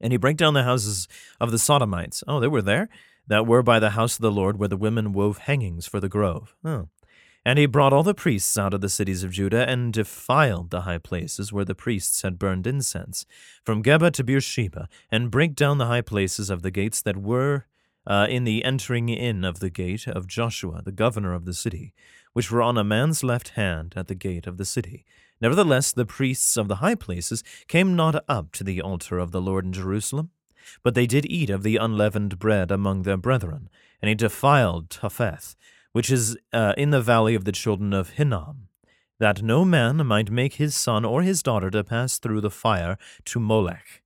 And 0.01 0.13
he 0.13 0.17
brake 0.17 0.37
down 0.37 0.53
the 0.53 0.63
houses 0.63 1.07
of 1.39 1.51
the 1.51 1.59
Sodomites. 1.59 2.23
Oh, 2.27 2.39
they 2.39 2.47
were 2.47 2.61
there? 2.61 2.89
That 3.27 3.45
were 3.45 3.61
by 3.61 3.79
the 3.79 3.91
house 3.91 4.15
of 4.15 4.21
the 4.21 4.31
Lord, 4.31 4.57
where 4.57 4.69
the 4.69 4.77
women 4.77 5.13
wove 5.13 5.39
hangings 5.39 5.85
for 5.85 5.99
the 5.99 6.09
grove. 6.09 6.55
Oh. 6.63 6.89
And 7.45 7.57
he 7.57 7.67
brought 7.67 7.93
all 7.93 8.03
the 8.03 8.13
priests 8.13 8.57
out 8.57 8.73
of 8.73 8.81
the 8.81 8.89
cities 8.89 9.23
of 9.23 9.31
Judah, 9.31 9.69
and 9.69 9.93
defiled 9.93 10.71
the 10.71 10.81
high 10.81 10.97
places 10.97 11.53
where 11.53 11.65
the 11.65 11.75
priests 11.75 12.21
had 12.21 12.39
burned 12.39 12.67
incense, 12.67 13.25
from 13.63 13.83
Geba 13.83 14.11
to 14.11 14.23
Beersheba, 14.23 14.89
and 15.11 15.31
brake 15.31 15.55
down 15.55 15.77
the 15.77 15.85
high 15.85 16.01
places 16.01 16.49
of 16.49 16.63
the 16.63 16.71
gates 16.71 17.01
that 17.01 17.17
were 17.17 17.65
uh, 18.09 18.25
in 18.27 18.43
the 18.43 18.65
entering 18.65 19.07
in 19.07 19.45
of 19.45 19.59
the 19.59 19.69
gate 19.69 20.07
of 20.07 20.27
Joshua, 20.27 20.81
the 20.83 20.91
governor 20.91 21.33
of 21.33 21.45
the 21.45 21.53
city, 21.53 21.93
which 22.33 22.51
were 22.51 22.61
on 22.61 22.77
a 22.77 22.83
man's 22.83 23.23
left 23.23 23.49
hand 23.49 23.93
at 23.95 24.07
the 24.07 24.15
gate 24.15 24.47
of 24.47 24.57
the 24.57 24.65
city. 24.65 25.05
Nevertheless, 25.39 25.91
the 25.91 26.05
priests 26.05 26.57
of 26.57 26.67
the 26.67 26.77
high 26.77 26.95
places 26.95 27.43
came 27.67 27.95
not 27.95 28.23
up 28.27 28.51
to 28.53 28.63
the 28.63 28.81
altar 28.81 29.19
of 29.19 29.31
the 29.31 29.39
Lord 29.41 29.63
in 29.63 29.71
Jerusalem, 29.71 30.31
but 30.83 30.95
they 30.95 31.05
did 31.05 31.25
eat 31.29 31.49
of 31.49 31.63
the 31.63 31.77
unleavened 31.77 32.39
bread 32.39 32.71
among 32.71 33.03
their 33.03 33.15
brethren, 33.15 33.69
and 34.01 34.09
he 34.09 34.15
defiled 34.15 34.89
Topheth, 34.89 35.55
which 35.93 36.09
is 36.09 36.35
uh, 36.51 36.73
in 36.77 36.89
the 36.89 37.01
valley 37.01 37.35
of 37.35 37.45
the 37.45 37.51
children 37.51 37.93
of 37.93 38.11
Hinnom, 38.11 38.67
that 39.19 39.43
no 39.43 39.63
man 39.63 40.05
might 40.05 40.31
make 40.31 40.55
his 40.55 40.75
son 40.75 41.05
or 41.05 41.21
his 41.21 41.43
daughter 41.43 41.69
to 41.69 41.83
pass 41.83 42.17
through 42.17 42.41
the 42.41 42.49
fire 42.49 42.97
to 43.25 43.39
Molech. 43.39 44.01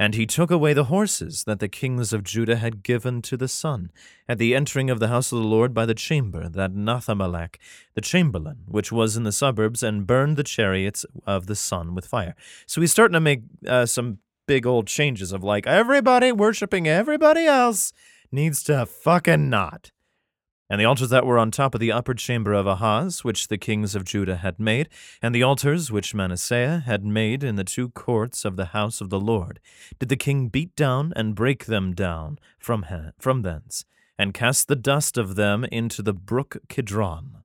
And 0.00 0.14
he 0.14 0.24
took 0.24 0.50
away 0.50 0.72
the 0.72 0.84
horses 0.84 1.44
that 1.44 1.60
the 1.60 1.68
kings 1.68 2.14
of 2.14 2.24
Judah 2.24 2.56
had 2.56 2.82
given 2.82 3.20
to 3.20 3.36
the 3.36 3.48
sun, 3.48 3.92
at 4.26 4.38
the 4.38 4.54
entering 4.54 4.88
of 4.88 4.98
the 4.98 5.08
house 5.08 5.30
of 5.30 5.42
the 5.42 5.46
Lord 5.46 5.74
by 5.74 5.84
the 5.84 5.94
chamber, 5.94 6.48
that 6.48 6.72
Nathanmelech, 6.72 7.56
the 7.92 8.00
chamberlain, 8.00 8.60
which 8.66 8.90
was 8.90 9.14
in 9.14 9.24
the 9.24 9.30
suburbs, 9.30 9.82
and 9.82 10.06
burned 10.06 10.38
the 10.38 10.42
chariots 10.42 11.04
of 11.26 11.48
the 11.48 11.54
sun 11.54 11.94
with 11.94 12.06
fire. 12.06 12.34
So 12.64 12.80
he's 12.80 12.92
starting 12.92 13.12
to 13.12 13.20
make 13.20 13.42
uh, 13.68 13.84
some 13.84 14.20
big 14.46 14.64
old 14.64 14.86
changes 14.86 15.32
of 15.32 15.44
like, 15.44 15.66
everybody 15.66 16.32
worshiping 16.32 16.88
everybody 16.88 17.44
else 17.44 17.92
needs 18.32 18.62
to 18.62 18.86
fucking 18.86 19.50
not 19.50 19.92
and 20.70 20.80
the 20.80 20.84
altars 20.84 21.10
that 21.10 21.26
were 21.26 21.36
on 21.36 21.50
top 21.50 21.74
of 21.74 21.80
the 21.80 21.90
upper 21.90 22.14
chamber 22.14 22.52
of 22.52 22.64
Ahaz, 22.64 23.24
which 23.24 23.48
the 23.48 23.58
kings 23.58 23.96
of 23.96 24.04
Judah 24.04 24.36
had 24.36 24.60
made, 24.60 24.88
and 25.20 25.34
the 25.34 25.42
altars 25.42 25.90
which 25.90 26.14
Manasseh 26.14 26.84
had 26.86 27.04
made 27.04 27.42
in 27.42 27.56
the 27.56 27.64
two 27.64 27.88
courts 27.90 28.44
of 28.44 28.54
the 28.54 28.66
house 28.66 29.00
of 29.00 29.10
the 29.10 29.18
Lord, 29.18 29.58
did 29.98 30.08
the 30.08 30.16
king 30.16 30.46
beat 30.46 30.76
down 30.76 31.12
and 31.16 31.34
break 31.34 31.64
them 31.64 31.92
down 31.92 32.38
from, 32.60 32.84
ha- 32.84 33.10
from 33.18 33.42
thence, 33.42 33.84
and 34.16 34.32
cast 34.32 34.68
the 34.68 34.76
dust 34.76 35.18
of 35.18 35.34
them 35.34 35.64
into 35.64 36.02
the 36.02 36.14
brook 36.14 36.58
Kidron. 36.68 37.38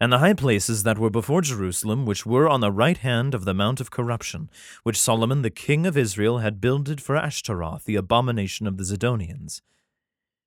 And 0.00 0.12
the 0.12 0.20
high 0.20 0.34
places 0.34 0.84
that 0.84 0.96
were 0.96 1.10
before 1.10 1.42
Jerusalem, 1.42 2.06
which 2.06 2.24
were 2.24 2.48
on 2.48 2.60
the 2.60 2.72
right 2.72 2.98
hand 2.98 3.34
of 3.34 3.44
the 3.44 3.52
Mount 3.52 3.80
of 3.80 3.90
Corruption, 3.90 4.48
which 4.84 4.98
Solomon 4.98 5.42
the 5.42 5.50
king 5.50 5.86
of 5.86 5.98
Israel 5.98 6.38
had 6.38 6.62
builded 6.62 7.02
for 7.02 7.16
Ashtaroth, 7.16 7.84
the 7.84 7.96
abomination 7.96 8.66
of 8.66 8.78
the 8.78 8.84
Zidonians, 8.84 9.60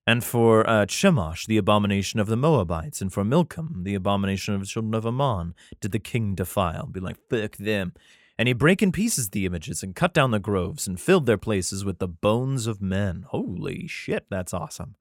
and 0.08 0.24
for 0.24 0.68
uh, 0.68 0.86
Chemosh, 0.86 1.46
the 1.46 1.58
abomination 1.58 2.20
of 2.20 2.28
the 2.28 2.38
Moabites, 2.38 3.02
and 3.02 3.14
for 3.14 3.24
Milcom, 3.24 3.84
the 3.84 3.96
abomination 3.96 4.54
of 4.54 4.62
the 4.62 4.66
children 4.66 4.94
of 4.94 5.06
Ammon, 5.06 5.54
did 5.80 5.92
the 5.92 6.00
king 6.00 6.36
defile. 6.36 6.88
Be 6.88 7.00
like, 7.00 7.18
fuck 7.30 7.58
them. 7.58 7.94
And 8.38 8.48
he 8.48 8.54
brake 8.54 8.82
in 8.82 8.92
pieces 8.92 9.30
the 9.30 9.46
images, 9.46 9.84
and 9.84 9.96
cut 9.96 10.14
down 10.14 10.32
the 10.32 10.40
groves, 10.40 10.88
and 10.88 11.00
filled 11.00 11.28
their 11.28 11.38
places 11.38 11.86
with 11.86 12.00
the 12.00 12.08
bones 12.08 12.66
of 12.66 12.82
men. 12.82 13.26
Holy 13.28 13.88
shit, 13.88 14.26
that's 14.30 14.54
awesome. 14.54 14.96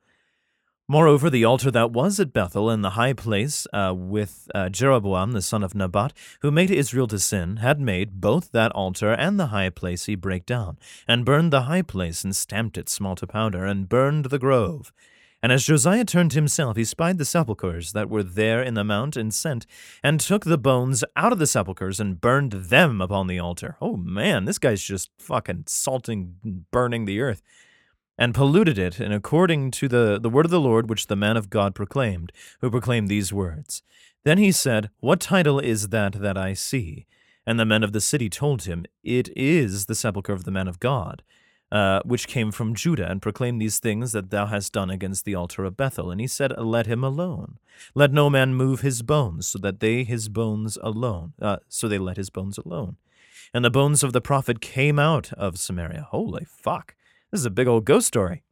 Moreover, 0.90 1.30
the 1.30 1.44
altar 1.44 1.70
that 1.70 1.92
was 1.92 2.18
at 2.18 2.32
Bethel 2.32 2.68
in 2.68 2.82
the 2.82 2.90
high 2.90 3.12
place 3.12 3.64
uh, 3.72 3.94
with 3.96 4.50
uh, 4.52 4.68
Jeroboam 4.68 5.30
the 5.30 5.40
son 5.40 5.62
of 5.62 5.72
Nebat, 5.72 6.12
who 6.40 6.50
made 6.50 6.68
Israel 6.68 7.06
to 7.06 7.18
sin, 7.20 7.58
had 7.58 7.80
made 7.80 8.20
both 8.20 8.50
that 8.50 8.72
altar 8.72 9.12
and 9.12 9.38
the 9.38 9.46
high 9.54 9.70
place 9.70 10.06
he 10.06 10.16
brake 10.16 10.46
down, 10.46 10.78
and 11.06 11.24
burned 11.24 11.52
the 11.52 11.62
high 11.62 11.82
place, 11.82 12.24
and 12.24 12.34
stamped 12.34 12.76
it 12.76 12.88
small 12.88 13.14
to 13.14 13.26
powder, 13.28 13.64
and 13.64 13.88
burned 13.88 14.24
the 14.24 14.38
grove. 14.40 14.92
And 15.40 15.52
as 15.52 15.64
Josiah 15.64 16.04
turned 16.04 16.32
himself, 16.32 16.76
he 16.76 16.84
spied 16.84 17.18
the 17.18 17.24
sepulchres 17.24 17.92
that 17.92 18.10
were 18.10 18.24
there 18.24 18.60
in 18.60 18.74
the 18.74 18.82
mount, 18.82 19.16
and 19.16 19.32
sent, 19.32 19.66
and 20.02 20.18
took 20.18 20.44
the 20.44 20.58
bones 20.58 21.04
out 21.14 21.32
of 21.32 21.38
the 21.38 21.46
sepulchres, 21.46 22.00
and 22.00 22.20
burned 22.20 22.50
them 22.50 23.00
upon 23.00 23.28
the 23.28 23.38
altar. 23.38 23.76
Oh 23.80 23.96
man, 23.96 24.44
this 24.44 24.58
guy's 24.58 24.82
just 24.82 25.10
fucking 25.20 25.66
salting, 25.68 26.66
burning 26.72 27.04
the 27.04 27.20
earth 27.20 27.42
and 28.20 28.34
polluted 28.34 28.76
it 28.78 29.00
in 29.00 29.10
according 29.10 29.70
to 29.70 29.88
the, 29.88 30.20
the 30.20 30.28
word 30.28 30.44
of 30.44 30.50
the 30.50 30.60
Lord 30.60 30.90
which 30.90 31.06
the 31.06 31.16
man 31.16 31.38
of 31.38 31.48
God 31.48 31.74
proclaimed, 31.74 32.30
who 32.60 32.70
proclaimed 32.70 33.08
these 33.08 33.32
words. 33.32 33.82
Then 34.24 34.36
he 34.36 34.52
said, 34.52 34.90
What 35.00 35.20
title 35.20 35.58
is 35.58 35.88
that 35.88 36.20
that 36.20 36.36
I 36.36 36.52
see? 36.52 37.06
And 37.46 37.58
the 37.58 37.64
men 37.64 37.82
of 37.82 37.94
the 37.94 38.00
city 38.02 38.28
told 38.28 38.64
him, 38.64 38.84
It 39.02 39.30
is 39.34 39.86
the 39.86 39.94
sepulchre 39.94 40.34
of 40.34 40.44
the 40.44 40.50
man 40.50 40.68
of 40.68 40.78
God, 40.78 41.22
uh, 41.72 42.02
which 42.04 42.28
came 42.28 42.52
from 42.52 42.74
Judah, 42.74 43.10
and 43.10 43.22
proclaimed 43.22 43.58
these 43.58 43.78
things 43.78 44.12
that 44.12 44.28
thou 44.28 44.44
hast 44.44 44.74
done 44.74 44.90
against 44.90 45.24
the 45.24 45.34
altar 45.34 45.64
of 45.64 45.78
Bethel. 45.78 46.10
And 46.10 46.20
he 46.20 46.26
said, 46.26 46.52
Let 46.58 46.86
him 46.86 47.02
alone. 47.02 47.58
Let 47.94 48.12
no 48.12 48.28
man 48.28 48.54
move 48.54 48.82
his 48.82 49.00
bones, 49.00 49.46
so 49.46 49.58
that 49.60 49.80
they 49.80 50.04
his 50.04 50.28
bones 50.28 50.76
alone, 50.82 51.32
uh, 51.40 51.56
so 51.68 51.88
they 51.88 51.98
let 51.98 52.18
his 52.18 52.28
bones 52.28 52.58
alone. 52.58 52.96
And 53.54 53.64
the 53.64 53.70
bones 53.70 54.02
of 54.02 54.12
the 54.12 54.20
prophet 54.20 54.60
came 54.60 54.98
out 54.98 55.32
of 55.32 55.58
Samaria. 55.58 56.08
Holy 56.10 56.44
fuck. 56.44 56.94
This 57.30 57.40
is 57.40 57.46
a 57.46 57.50
big 57.50 57.68
old 57.68 57.84
ghost 57.84 58.08
story. 58.08 58.42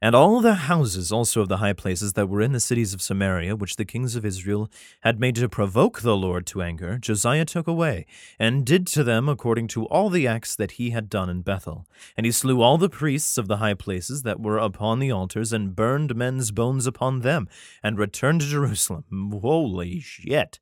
And 0.00 0.14
all 0.14 0.40
the 0.40 0.54
houses 0.54 1.10
also 1.10 1.40
of 1.40 1.48
the 1.48 1.56
high 1.56 1.72
places 1.72 2.12
that 2.12 2.28
were 2.28 2.42
in 2.42 2.52
the 2.52 2.60
cities 2.60 2.92
of 2.92 3.00
Samaria, 3.00 3.56
which 3.56 3.76
the 3.76 3.86
kings 3.86 4.14
of 4.14 4.24
Israel 4.24 4.70
had 5.00 5.18
made 5.18 5.34
to 5.36 5.48
provoke 5.48 6.02
the 6.02 6.16
Lord 6.16 6.46
to 6.48 6.60
anger, 6.60 6.98
Josiah 6.98 7.46
took 7.46 7.66
away, 7.66 8.04
and 8.38 8.66
did 8.66 8.86
to 8.88 9.02
them 9.02 9.28
according 9.30 9.68
to 9.68 9.86
all 9.86 10.10
the 10.10 10.26
acts 10.26 10.54
that 10.56 10.72
he 10.72 10.90
had 10.90 11.08
done 11.08 11.30
in 11.30 11.40
Bethel. 11.40 11.86
And 12.18 12.26
he 12.26 12.32
slew 12.32 12.60
all 12.60 12.76
the 12.76 12.90
priests 12.90 13.38
of 13.38 13.48
the 13.48 13.56
high 13.56 13.74
places 13.74 14.24
that 14.24 14.40
were 14.40 14.58
upon 14.58 14.98
the 14.98 15.10
altars, 15.10 15.54
and 15.54 15.74
burned 15.74 16.14
men's 16.14 16.50
bones 16.50 16.86
upon 16.86 17.20
them, 17.20 17.48
and 17.82 17.98
returned 17.98 18.42
to 18.42 18.46
Jerusalem. 18.46 19.04
Holy 19.40 20.00
shit! 20.00 20.60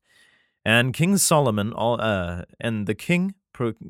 And 0.63 0.93
King 0.93 1.17
Solomon, 1.17 1.73
all, 1.73 1.99
uh, 1.99 2.43
and 2.61 2.87
the 2.87 2.95
king 2.95 3.35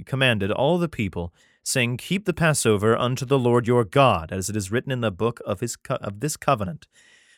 commanded 0.06 0.52
all 0.52 0.80
the 0.80 0.90
people 0.90 1.32
saying, 1.64 1.98
Keep 1.98 2.26
the 2.26 2.34
Passover 2.34 2.96
unto 2.96 3.26
the 3.26 3.40
Lord 3.40 3.68
your 3.68 3.86
God, 3.86 4.32
as 4.32 4.50
it 4.50 4.56
is 4.56 4.72
written 4.72 4.92
in 4.92 5.02
the 5.02 5.12
book 5.12 5.40
of, 5.46 5.62
his 5.62 5.76
co- 5.76 5.96
of 5.96 6.20
this 6.20 6.38
covenant. 6.38 6.88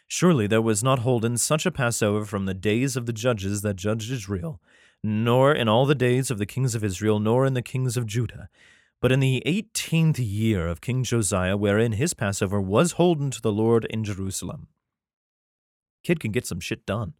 Surely 0.08 0.48
there 0.48 0.62
was 0.62 0.84
not 0.84 1.00
holden 1.00 1.38
such 1.38 1.66
a 1.66 1.72
Passover 1.72 2.26
from 2.26 2.46
the 2.46 2.54
days 2.54 2.96
of 2.96 3.06
the 3.06 3.14
judges 3.14 3.62
that 3.62 3.76
judged 3.76 4.12
Israel, 4.12 4.62
nor 5.04 5.54
in 5.54 5.68
all 5.68 5.86
the 5.86 5.96
days 5.96 6.30
of 6.30 6.38
the 6.38 6.46
kings 6.46 6.76
of 6.76 6.84
Israel, 6.84 7.20
nor 7.20 7.46
in 7.46 7.54
the 7.54 7.62
kings 7.62 7.96
of 7.98 8.06
Judah. 8.06 8.50
But 9.02 9.12
in 9.12 9.20
the 9.20 9.44
eighteenth 9.46 10.20
year 10.20 10.68
of 10.68 10.82
King 10.82 11.04
Josiah, 11.04 11.58
wherein 11.58 11.94
his 11.94 12.14
Passover 12.14 12.60
was 12.60 12.94
holden 12.94 13.30
to 13.32 13.42
the 13.42 13.52
Lord 13.52 13.86
in 13.86 14.04
Jerusalem. 14.04 14.68
Kid 16.04 16.20
can 16.20 16.32
get 16.32 16.46
some 16.46 16.60
shit 16.60 16.86
done. 16.86 17.14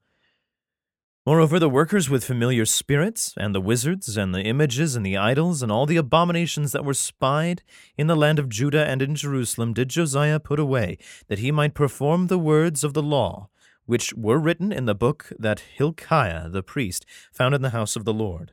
Moreover, 1.26 1.58
the 1.58 1.70
workers 1.70 2.08
with 2.08 2.24
familiar 2.24 2.68
spirits, 2.68 3.34
and 3.36 3.56
the 3.56 3.62
wizards, 3.62 4.16
and 4.16 4.34
the 4.34 4.44
images, 4.44 4.96
and 4.96 5.04
the 5.04 5.18
idols, 5.18 5.64
and 5.64 5.72
all 5.72 5.88
the 5.88 5.98
abominations 5.98 6.72
that 6.72 6.86
were 6.86 6.94
spied 6.94 7.64
in 7.98 8.06
the 8.06 8.16
land 8.16 8.38
of 8.38 8.48
Judah 8.48 8.86
and 8.86 9.02
in 9.02 9.16
Jerusalem 9.16 9.74
did 9.74 9.90
Josiah 9.90 10.40
put 10.40 10.60
away, 10.60 11.00
that 11.28 11.40
he 11.40 11.52
might 11.52 11.74
perform 11.74 12.28
the 12.28 12.38
words 12.38 12.84
of 12.84 12.94
the 12.94 13.02
law, 13.02 13.50
which 13.88 14.14
were 14.14 14.38
written 14.38 14.72
in 14.72 14.86
the 14.86 14.94
book 14.94 15.32
that 15.40 15.62
Hilkiah 15.62 16.48
the 16.48 16.62
priest 16.62 17.08
found 17.34 17.56
in 17.56 17.64
the 17.64 17.72
house 17.72 17.96
of 17.96 18.06
the 18.06 18.14
Lord. 18.14 18.52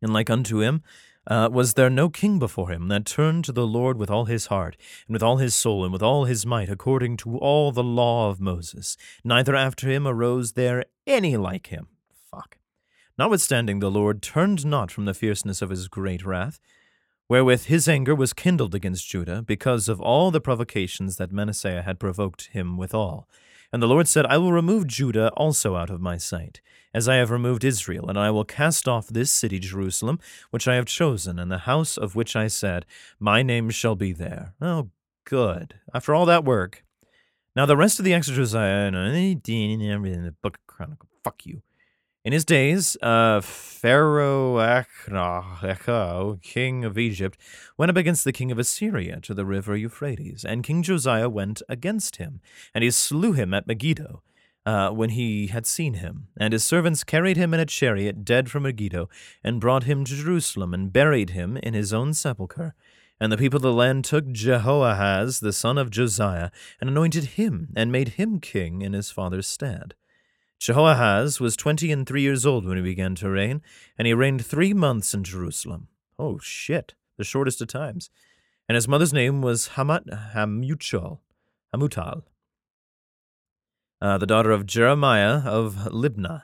And 0.00 0.12
like 0.12 0.30
unto 0.30 0.60
him, 0.60 0.84
uh, 1.28 1.48
was 1.52 1.74
there 1.74 1.90
no 1.90 2.08
king 2.08 2.38
before 2.38 2.70
him 2.70 2.88
that 2.88 3.04
turned 3.04 3.44
to 3.44 3.52
the 3.52 3.66
Lord 3.66 3.98
with 3.98 4.10
all 4.10 4.24
his 4.24 4.46
heart, 4.46 4.76
and 5.06 5.12
with 5.12 5.22
all 5.22 5.36
his 5.36 5.54
soul, 5.54 5.84
and 5.84 5.92
with 5.92 6.02
all 6.02 6.24
his 6.24 6.46
might, 6.46 6.70
according 6.70 7.18
to 7.18 7.36
all 7.36 7.70
the 7.70 7.84
law 7.84 8.30
of 8.30 8.40
Moses? 8.40 8.96
Neither 9.24 9.54
after 9.54 9.90
him 9.90 10.06
arose 10.06 10.52
there 10.52 10.84
any 11.08 11.36
like 11.36 11.68
him. 11.68 11.88
Fuck. 12.30 12.58
Notwithstanding, 13.18 13.80
the 13.80 13.90
Lord 13.90 14.22
turned 14.22 14.64
not 14.64 14.92
from 14.92 15.06
the 15.06 15.14
fierceness 15.14 15.60
of 15.60 15.70
his 15.70 15.88
great 15.88 16.24
wrath, 16.24 16.60
wherewith 17.28 17.64
his 17.64 17.88
anger 17.88 18.14
was 18.14 18.32
kindled 18.32 18.74
against 18.74 19.08
Judah, 19.08 19.42
because 19.42 19.88
of 19.88 20.00
all 20.00 20.30
the 20.30 20.40
provocations 20.40 21.16
that 21.16 21.32
Manasseh 21.32 21.82
had 21.82 21.98
provoked 21.98 22.48
him 22.52 22.76
withal. 22.76 23.28
And 23.72 23.82
the 23.82 23.88
Lord 23.88 24.06
said, 24.08 24.24
I 24.26 24.38
will 24.38 24.52
remove 24.52 24.86
Judah 24.86 25.30
also 25.30 25.76
out 25.76 25.90
of 25.90 26.00
my 26.00 26.16
sight, 26.16 26.60
as 26.94 27.08
I 27.08 27.16
have 27.16 27.30
removed 27.30 27.64
Israel, 27.64 28.08
and 28.08 28.18
I 28.18 28.30
will 28.30 28.44
cast 28.44 28.88
off 28.88 29.08
this 29.08 29.30
city 29.30 29.58
Jerusalem, 29.58 30.20
which 30.50 30.66
I 30.66 30.76
have 30.76 30.86
chosen, 30.86 31.38
and 31.38 31.50
the 31.50 31.58
house 31.58 31.98
of 31.98 32.14
which 32.14 32.34
I 32.34 32.46
said, 32.46 32.86
My 33.18 33.42
name 33.42 33.68
shall 33.70 33.94
be 33.94 34.12
there. 34.12 34.54
Oh, 34.60 34.88
good. 35.24 35.74
After 35.92 36.14
all 36.14 36.24
that 36.26 36.44
work. 36.44 36.84
Now 37.54 37.66
the 37.66 37.76
rest 37.76 37.98
of 37.98 38.04
the 38.04 38.14
everything 39.90 40.20
in 40.20 40.24
the 40.24 40.34
book 40.40 40.58
Chronicle, 40.78 41.08
fuck 41.24 41.44
you. 41.44 41.62
In 42.24 42.32
his 42.32 42.44
days, 42.44 42.96
uh, 43.02 43.40
Pharaoh 43.40 44.58
Necho, 45.08 46.38
king 46.40 46.84
of 46.84 46.96
Egypt, 46.96 47.36
went 47.76 47.90
up 47.90 47.96
against 47.96 48.22
the 48.22 48.32
king 48.32 48.52
of 48.52 48.60
Assyria 48.60 49.18
to 49.22 49.34
the 49.34 49.44
river 49.44 49.76
Euphrates, 49.76 50.44
and 50.44 50.62
King 50.62 50.84
Josiah 50.84 51.28
went 51.28 51.62
against 51.68 52.16
him, 52.16 52.40
and 52.72 52.84
he 52.84 52.92
slew 52.92 53.32
him 53.32 53.52
at 53.52 53.66
Megiddo. 53.66 54.22
Uh, 54.64 54.90
when 54.90 55.10
he 55.10 55.48
had 55.48 55.66
seen 55.66 55.94
him, 55.94 56.28
and 56.36 56.52
his 56.52 56.62
servants 56.62 57.02
carried 57.02 57.38
him 57.38 57.54
in 57.54 57.60
a 57.60 57.66
chariot 57.66 58.24
dead 58.24 58.48
from 58.48 58.62
Megiddo, 58.64 59.08
and 59.42 59.60
brought 59.60 59.84
him 59.84 60.04
to 60.04 60.14
Jerusalem, 60.14 60.72
and 60.74 60.92
buried 60.92 61.30
him 61.30 61.56
in 61.56 61.74
his 61.74 61.92
own 61.92 62.14
sepulchre. 62.14 62.74
And 63.18 63.32
the 63.32 63.38
people 63.38 63.56
of 63.56 63.62
the 63.62 63.72
land 63.72 64.04
took 64.04 64.30
Jehoahaz, 64.30 65.40
the 65.40 65.52
son 65.52 65.78
of 65.78 65.90
Josiah, 65.90 66.50
and 66.80 66.88
anointed 66.88 67.24
him, 67.24 67.70
and 67.74 67.90
made 67.90 68.10
him 68.10 68.38
king 68.38 68.82
in 68.82 68.92
his 68.92 69.10
father's 69.10 69.48
stead. 69.48 69.94
Jehoahaz 70.58 71.38
was 71.40 71.56
twenty 71.56 71.92
and 71.92 72.06
three 72.06 72.22
years 72.22 72.44
old 72.44 72.66
when 72.66 72.76
he 72.76 72.82
began 72.82 73.14
to 73.16 73.30
reign, 73.30 73.62
and 73.96 74.06
he 74.06 74.14
reigned 74.14 74.44
three 74.44 74.74
months 74.74 75.14
in 75.14 75.22
Jerusalem. 75.22 75.88
Oh 76.18 76.38
shit, 76.38 76.94
the 77.16 77.24
shortest 77.24 77.60
of 77.62 77.68
times. 77.68 78.10
And 78.68 78.74
his 78.74 78.88
mother's 78.88 79.12
name 79.12 79.40
was 79.40 79.70
Hamat 79.76 80.32
Hamuchal, 80.34 81.20
Hamutal, 81.74 82.24
uh, 84.02 84.18
the 84.18 84.26
daughter 84.26 84.50
of 84.50 84.66
Jeremiah 84.66 85.42
of 85.46 85.74
Libnah. 85.92 86.42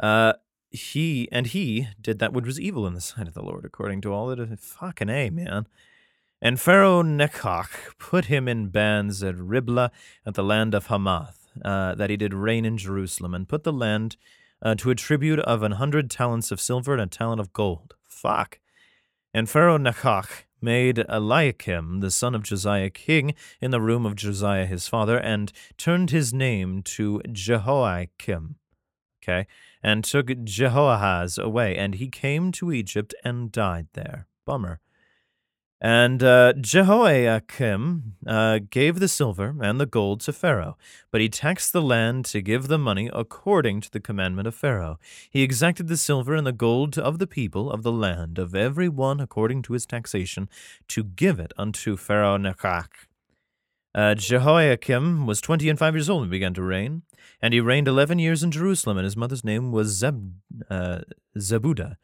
Uh, 0.00 0.32
he 0.70 1.28
and 1.30 1.46
he 1.46 1.88
did 2.00 2.18
that 2.18 2.32
which 2.32 2.46
was 2.46 2.58
evil 2.58 2.86
in 2.86 2.94
the 2.94 3.00
sight 3.00 3.28
of 3.28 3.34
the 3.34 3.42
Lord, 3.42 3.64
according 3.64 4.00
to 4.02 4.12
all 4.12 4.26
that. 4.28 4.58
Fucking 4.58 5.08
a 5.10 5.30
man. 5.30 5.66
And 6.42 6.60
Pharaoh 6.60 7.02
Necho 7.02 7.64
put 7.98 8.26
him 8.26 8.48
in 8.48 8.68
bands 8.68 9.22
at 9.22 9.36
Riblah 9.36 9.90
at 10.24 10.34
the 10.34 10.44
land 10.44 10.74
of 10.74 10.86
Hamath 10.86 11.45
uh, 11.64 11.94
that 11.94 12.10
he 12.10 12.16
did 12.16 12.34
reign 12.34 12.64
in 12.64 12.78
Jerusalem, 12.78 13.34
and 13.34 13.48
put 13.48 13.64
the 13.64 13.72
land 13.72 14.16
uh, 14.62 14.74
to 14.76 14.90
a 14.90 14.94
tribute 14.94 15.40
of 15.40 15.62
an 15.62 15.72
hundred 15.72 16.10
talents 16.10 16.50
of 16.50 16.60
silver 16.60 16.92
and 16.92 17.02
a 17.02 17.06
talent 17.06 17.40
of 17.40 17.52
gold. 17.52 17.94
Fuck. 18.08 18.58
And 19.34 19.48
Pharaoh 19.48 19.76
Necho 19.76 20.22
made 20.62 21.04
Eliakim, 21.08 22.00
the 22.00 22.10
son 22.10 22.34
of 22.34 22.42
Josiah, 22.42 22.90
king 22.90 23.34
in 23.60 23.70
the 23.70 23.80
room 23.80 24.06
of 24.06 24.16
Josiah 24.16 24.66
his 24.66 24.88
father, 24.88 25.18
and 25.18 25.52
turned 25.76 26.10
his 26.10 26.32
name 26.32 26.82
to 26.82 27.20
Jehoiakim. 27.30 28.56
Okay, 29.22 29.46
and 29.82 30.04
took 30.04 30.28
Jehoahaz 30.44 31.36
away, 31.36 31.76
and 31.76 31.96
he 31.96 32.08
came 32.08 32.52
to 32.52 32.72
Egypt 32.72 33.14
and 33.24 33.52
died 33.52 33.88
there. 33.92 34.26
Bummer. 34.44 34.80
And 35.78 36.22
uh, 36.22 36.54
Jehoiakim 36.58 38.14
uh, 38.26 38.60
gave 38.70 38.98
the 38.98 39.08
silver 39.08 39.54
and 39.60 39.78
the 39.78 39.84
gold 39.84 40.20
to 40.20 40.32
Pharaoh, 40.32 40.78
but 41.10 41.20
he 41.20 41.28
taxed 41.28 41.74
the 41.74 41.82
land 41.82 42.24
to 42.26 42.40
give 42.40 42.68
the 42.68 42.78
money 42.78 43.10
according 43.12 43.82
to 43.82 43.90
the 43.90 44.00
commandment 44.00 44.48
of 44.48 44.54
Pharaoh. 44.54 44.98
He 45.28 45.42
exacted 45.42 45.88
the 45.88 45.98
silver 45.98 46.34
and 46.34 46.46
the 46.46 46.52
gold 46.52 46.98
of 46.98 47.18
the 47.18 47.26
people 47.26 47.70
of 47.70 47.82
the 47.82 47.92
land, 47.92 48.38
of 48.38 48.54
every 48.54 48.88
one 48.88 49.20
according 49.20 49.60
to 49.62 49.74
his 49.74 49.84
taxation, 49.84 50.48
to 50.88 51.04
give 51.04 51.38
it 51.38 51.52
unto 51.58 51.98
Pharaoh 51.98 52.38
Necho. 52.38 52.84
Uh, 53.94 54.14
Jehoiakim 54.14 55.26
was 55.26 55.42
twenty 55.42 55.68
and 55.68 55.78
five 55.78 55.94
years 55.94 56.08
old 56.08 56.22
when 56.22 56.28
he 56.28 56.38
began 56.38 56.54
to 56.54 56.62
reign, 56.62 57.02
and 57.42 57.52
he 57.52 57.60
reigned 57.60 57.86
eleven 57.86 58.18
years 58.18 58.42
in 58.42 58.50
Jerusalem, 58.50 58.96
and 58.96 59.04
his 59.04 59.16
mother's 59.16 59.44
name 59.44 59.72
was 59.72 59.88
Zeb, 59.88 60.32
uh, 60.70 61.00
Zebudah, 61.36 61.96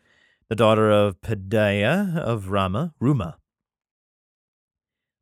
the 0.48 0.56
daughter 0.56 0.90
of 0.90 1.20
Pedaiah 1.22 2.18
of 2.18 2.50
Ramah, 2.50 2.92
Rumah. 3.00 3.36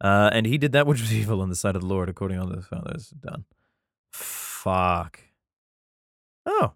Uh, 0.00 0.30
and 0.32 0.46
he 0.46 0.58
did 0.58 0.72
that 0.72 0.86
which 0.86 1.00
was 1.00 1.12
evil 1.12 1.42
in 1.42 1.48
the 1.48 1.56
sight 1.56 1.76
of 1.76 1.82
the 1.82 1.88
Lord, 1.88 2.08
according 2.08 2.38
to 2.38 2.44
all 2.44 2.50
the 2.50 2.62
fathers 2.62 3.08
done. 3.10 3.44
Fuck. 4.12 5.20
Oh. 6.46 6.72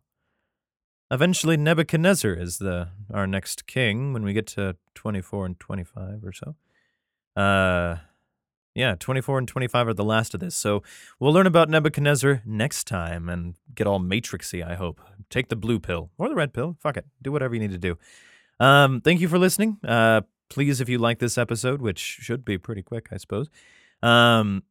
Eventually, 1.11 1.57
Nebuchadnezzar 1.57 2.33
is 2.33 2.59
the 2.59 2.89
our 3.13 3.27
next 3.27 3.67
king 3.67 4.13
when 4.13 4.25
we 4.25 4.33
get 4.33 4.47
to 4.49 4.77
24 4.95 5.47
and 5.47 5.61
25 5.61 6.25
or 6.25 6.33
so. 6.33 6.55
Uh, 7.41 7.99
Yeah, 8.75 8.97
24 8.99 9.39
and 9.39 9.47
25 9.49 9.89
are 9.89 9.95
the 9.95 10.03
last 10.05 10.35
of 10.35 10.41
this. 10.41 10.57
So 10.57 10.83
we'll 11.21 11.33
learn 11.33 11.47
about 11.47 11.69
Nebuchadnezzar 11.69 12.43
next 12.45 12.89
time 12.89 13.29
and 13.29 13.55
get 13.75 13.87
all 13.87 14.01
matrixy, 14.01 14.67
I 14.69 14.75
hope. 14.75 15.01
Take 15.31 15.49
the 15.49 15.57
blue 15.57 15.79
pill 15.79 16.11
or 16.19 16.29
the 16.29 16.35
red 16.35 16.53
pill. 16.53 16.77
Fuck 16.81 16.97
it. 16.97 17.07
Do 17.23 17.31
whatever 17.31 17.55
you 17.55 17.61
need 17.61 17.71
to 17.73 17.79
do. 17.79 17.99
Um, 18.59 19.01
thank 19.01 19.21
you 19.21 19.29
for 19.29 19.39
listening. 19.39 19.79
Uh, 19.85 20.23
please, 20.55 20.81
if 20.81 20.89
you 20.89 20.99
like 20.99 21.19
this 21.19 21.37
episode, 21.37 21.83
which 21.83 21.99
should 21.99 22.45
be 22.45 22.57
pretty 22.57 22.81
quick, 22.81 23.09
I 23.11 23.17
suppose, 23.17 23.51
um, 24.05 24.63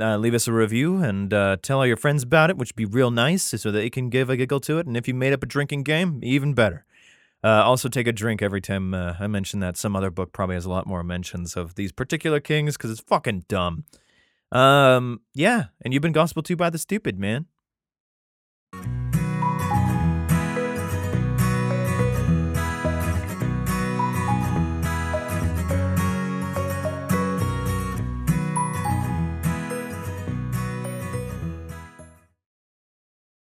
uh, 0.00 0.16
leave 0.16 0.34
us 0.34 0.46
a 0.46 0.52
review 0.52 1.02
and 1.02 1.34
uh, 1.34 1.56
tell 1.60 1.78
all 1.78 1.86
your 1.86 1.96
friends 1.96 2.22
about 2.22 2.48
it, 2.48 2.56
which 2.56 2.70
would 2.70 2.76
be 2.76 2.84
real 2.84 3.10
nice 3.10 3.42
so 3.42 3.56
that 3.58 3.72
they 3.72 3.90
can 3.90 4.08
give 4.08 4.30
a 4.30 4.36
giggle 4.36 4.60
to 4.60 4.78
it. 4.78 4.86
And 4.86 4.96
if 4.96 5.08
you 5.08 5.14
made 5.14 5.32
up 5.32 5.42
a 5.42 5.46
drinking 5.46 5.82
game, 5.82 6.20
even 6.22 6.54
better. 6.54 6.84
Uh, 7.42 7.64
also, 7.64 7.88
take 7.88 8.06
a 8.06 8.12
drink 8.12 8.40
every 8.40 8.60
time 8.60 8.94
uh, 8.94 9.14
I 9.18 9.26
mention 9.26 9.58
that. 9.60 9.76
Some 9.76 9.96
other 9.96 10.10
book 10.10 10.32
probably 10.32 10.54
has 10.54 10.64
a 10.64 10.70
lot 10.70 10.86
more 10.86 11.02
mentions 11.02 11.56
of 11.56 11.74
these 11.74 11.90
particular 11.90 12.38
kings 12.38 12.76
because 12.76 12.92
it's 12.92 13.00
fucking 13.00 13.46
dumb. 13.48 13.84
Um, 14.52 15.22
yeah, 15.34 15.66
and 15.82 15.92
you've 15.92 16.02
been 16.02 16.12
gospel 16.12 16.42
to 16.44 16.56
by 16.56 16.70
the 16.70 16.78
stupid, 16.78 17.18
man. 17.18 17.46